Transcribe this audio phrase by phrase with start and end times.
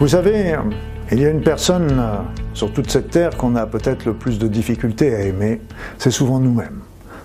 [0.00, 0.56] Vous savez,
[1.12, 2.16] il y a une personne euh,
[2.54, 5.60] sur toute cette terre qu'on a peut-être le plus de difficultés à aimer,
[5.98, 6.80] c'est souvent nous-mêmes.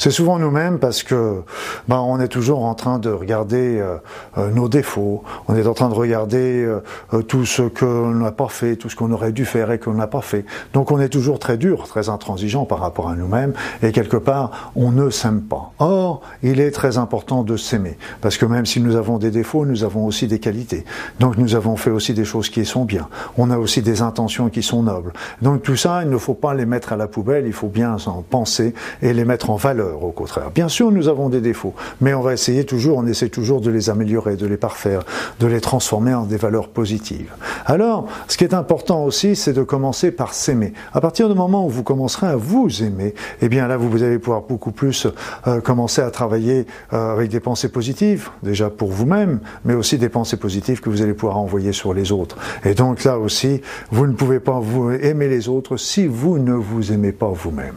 [0.00, 1.42] C'est souvent nous-mêmes parce que
[1.86, 3.98] ben, on est toujours en train de regarder euh,
[4.38, 6.66] euh, nos défauts, on est en train de regarder
[7.12, 9.92] euh, tout ce qu'on n'a pas fait, tout ce qu'on aurait dû faire et qu'on
[9.92, 10.46] n'a pas fait.
[10.72, 13.52] Donc on est toujours très dur, très intransigeant par rapport à nous-mêmes
[13.82, 15.72] et quelque part on ne s'aime pas.
[15.80, 19.66] Or, il est très important de s'aimer parce que même si nous avons des défauts,
[19.66, 20.86] nous avons aussi des qualités.
[21.18, 23.06] Donc nous avons fait aussi des choses qui sont bien.
[23.36, 25.12] On a aussi des intentions qui sont nobles.
[25.42, 27.98] Donc tout ça, il ne faut pas les mettre à la poubelle, il faut bien
[28.06, 28.72] en penser
[29.02, 30.50] et les mettre en valeur au contraire.
[30.54, 33.70] Bien sûr, nous avons des défauts, mais on va essayer toujours, on essaie toujours de
[33.70, 35.02] les améliorer, de les parfaire,
[35.38, 37.32] de les transformer en des valeurs positives.
[37.66, 40.72] Alors, ce qui est important aussi, c'est de commencer par s'aimer.
[40.92, 44.18] À partir du moment où vous commencerez à vous aimer, eh bien là, vous allez
[44.18, 45.06] pouvoir beaucoup plus
[45.46, 50.08] euh, commencer à travailler euh, avec des pensées positives, déjà pour vous-même, mais aussi des
[50.08, 52.36] pensées positives que vous allez pouvoir envoyer sur les autres.
[52.64, 56.52] Et donc là aussi, vous ne pouvez pas vous aimer les autres si vous ne
[56.52, 57.74] vous aimez pas vous-même.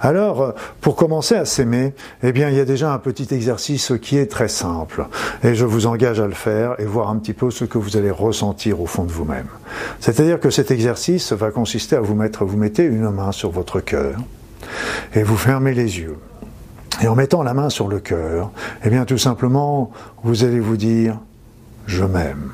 [0.00, 4.16] Alors, pour commencer à s'aimer, eh bien, il y a déjà un petit exercice qui
[4.16, 5.06] est très simple.
[5.42, 7.96] Et je vous engage à le faire et voir un petit peu ce que vous
[7.96, 9.48] allez ressentir au fond de vous-même.
[10.00, 13.80] C'est-à-dire que cet exercice va consister à vous mettre, vous mettez une main sur votre
[13.80, 14.18] cœur
[15.14, 16.16] et vous fermez les yeux.
[17.00, 18.50] Et en mettant la main sur le cœur,
[18.84, 19.92] eh bien, tout simplement,
[20.24, 21.18] vous allez vous dire,
[21.86, 22.50] je m'aime.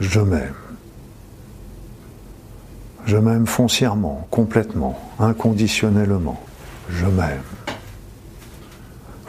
[0.00, 0.54] Je m'aime.
[3.06, 6.40] Je m'aime foncièrement, complètement, inconditionnellement.
[6.88, 7.42] Je m'aime.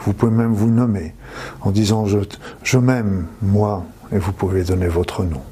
[0.04, 1.14] Vous pouvez même vous nommer
[1.60, 5.42] en disant je, m'aime, moi, et vous pouvez donner votre nom.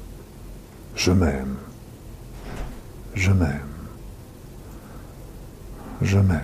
[0.95, 1.55] Je m'aime.
[3.15, 3.59] Je m'aime.
[6.01, 6.41] Je m'aime.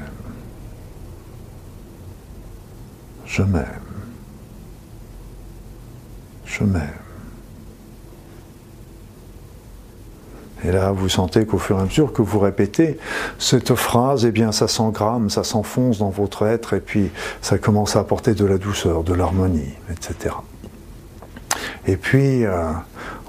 [3.26, 3.66] Je m'aime.
[6.46, 7.07] Je m'aime.
[10.68, 13.00] Et là, vous sentez qu'au fur et à mesure que vous répétez
[13.40, 17.10] cette phrase, eh bien, ça s'engramme, ça s'enfonce dans votre être, et puis
[17.42, 20.36] ça commence à apporter de la douceur, de l'harmonie, etc.
[21.86, 22.66] Et puis, euh,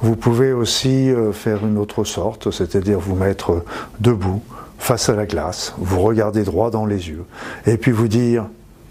[0.02, 3.64] vous pouvez aussi euh, faire une autre sorte, c'est-à-dire vous mettre
[4.00, 4.42] debout,
[4.80, 7.24] face à la glace, vous regarder droit dans les yeux,
[7.66, 8.46] et puis vous dire,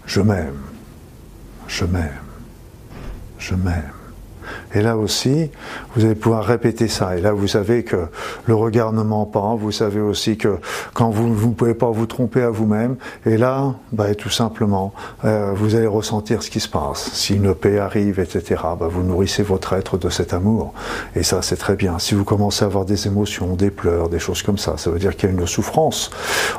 [0.06, 0.56] je m'aime,
[1.66, 2.22] je m'aime,
[3.38, 3.92] je m'aime.
[4.74, 5.50] Et là aussi,
[5.94, 7.16] vous allez pouvoir répéter ça.
[7.16, 7.96] Et là, vous savez que
[8.46, 9.54] le regard ne ment pas.
[9.54, 10.58] Vous savez aussi que
[10.94, 12.96] quand vous ne pouvez pas vous tromper à vous-même.
[13.26, 14.92] Et là, bah, tout simplement,
[15.24, 17.10] euh, vous allez ressentir ce qui se passe.
[17.12, 20.74] Si une paix arrive, etc., bah, vous nourrissez votre être de cet amour.
[21.16, 21.98] Et ça, c'est très bien.
[21.98, 24.98] Si vous commencez à avoir des émotions, des pleurs, des choses comme ça, ça veut
[24.98, 26.10] dire qu'il y a une souffrance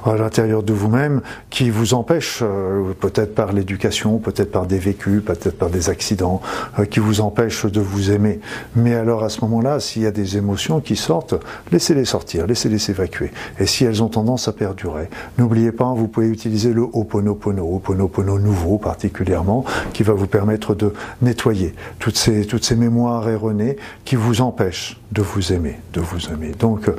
[0.06, 5.24] à l'intérieur de vous-même qui vous empêche, euh, peut-être par l'éducation, peut-être par des vécus,
[5.24, 6.42] peut-être par des accidents,
[6.80, 8.40] euh, qui vous empêche de vous aimer.
[8.76, 11.36] Mais alors à ce moment-là, s'il y a des émotions qui sortent,
[11.72, 13.32] laissez-les sortir, laissez-les s'évacuer.
[13.60, 18.40] Et si elles ont tendance à perdurer, n'oubliez pas, vous pouvez utiliser le Ho'oponopono, Ho'oponopono
[18.40, 24.16] nouveau particulièrement, qui va vous permettre de nettoyer toutes ces, toutes ces mémoires erronées qui
[24.16, 26.52] vous empêchent de vous aimer, de vous aimer.
[26.58, 26.90] Donc,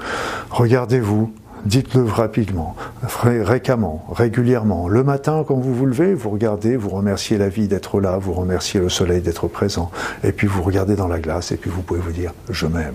[0.50, 1.32] regardez-vous,
[1.64, 2.76] dites-le rapidement,
[3.06, 4.88] fréquemment, régulièrement.
[4.88, 8.32] Le matin, quand vous vous levez, vous regardez, vous remerciez la vie d'être là, vous
[8.32, 9.90] remerciez le soleil d'être présent,
[10.24, 12.94] et puis vous regardez dans la glace, et puis vous pouvez vous dire, je m'aime.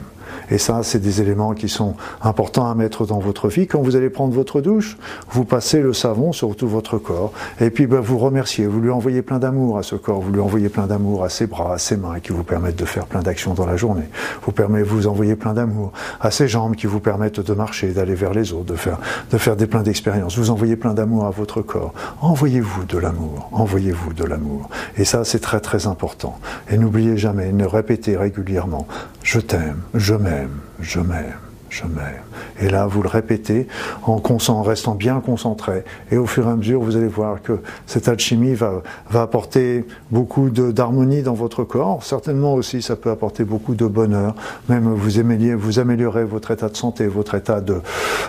[0.50, 3.68] Et ça, c'est des éléments qui sont importants à mettre dans votre vie.
[3.68, 4.98] Quand vous allez prendre votre douche,
[5.30, 7.32] vous passez le savon sur tout votre corps.
[7.60, 8.66] Et puis, ben, vous remerciez.
[8.68, 10.22] Vous lui envoyez plein d'amour à ce corps.
[10.22, 12.86] Vous lui envoyez plein d'amour à ses bras, à ses mains qui vous permettent de
[12.86, 14.10] faire plein d'actions dans la journée.
[14.44, 14.54] Vous
[14.84, 18.54] vous envoyez plein d'amour à ses jambes qui vous permettent de marcher, d'aller vers les
[18.54, 18.98] autres, de faire,
[19.32, 20.38] de faire des pleins d'expériences.
[20.38, 21.94] Vous envoyez plein d'amour à votre corps.
[22.22, 23.50] Envoyez-vous de l'amour.
[23.52, 24.70] Envoyez-vous de l'amour.
[24.98, 26.40] Et ça, c'est très, très important.
[26.70, 28.88] Et n'oubliez jamais, ne répétez régulièrement,
[29.24, 31.40] je t'aime, je m'aime, je m'aime
[31.70, 32.24] je m'aime.
[32.60, 33.68] Et là, vous le répétez
[34.04, 35.84] en, en, restant bien concentré.
[36.12, 39.86] Et au fur et à mesure, vous allez voir que cette alchimie va, va apporter
[40.12, 42.04] beaucoup d'harmonie dans votre corps.
[42.04, 44.36] Certainement aussi, ça peut apporter beaucoup de bonheur.
[44.70, 47.82] Même vous, améliorez, vous améliorez votre état de santé, votre état de,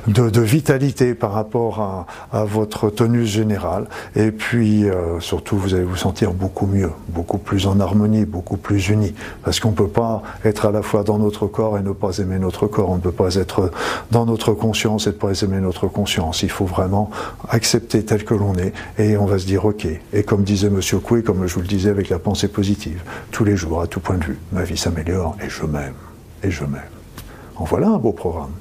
[0.08, 3.86] de, de vitalité par rapport à, à, votre tenue générale.
[4.14, 8.56] Et puis, euh, surtout, vous allez vous sentir beaucoup mieux, beaucoup plus en harmonie, beaucoup
[8.56, 9.14] plus uni.
[9.44, 12.18] Parce qu'on ne peut pas être à la fois dans notre corps et ne pas
[12.18, 12.90] aimer notre corps.
[12.90, 13.70] On ne peut pas être
[14.24, 16.42] notre conscience et de pas aimer notre conscience.
[16.42, 17.10] Il faut vraiment
[17.48, 19.86] accepter tel que l'on est et on va se dire ok.
[20.12, 23.44] Et comme disait Monsieur Coué, comme je vous le disais avec la pensée positive, tous
[23.44, 25.94] les jours, à tout point de vue, ma vie s'améliore et je m'aime.
[26.42, 26.80] Et je m'aime.
[27.56, 28.52] En voilà un beau programme.